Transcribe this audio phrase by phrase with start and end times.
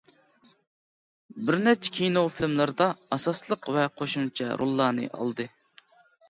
[1.49, 5.49] بىرنەچچە كىنو فىلىملىرىدا ئاساسلىق ۋە قوشۇمچە روللارنى ئالدى.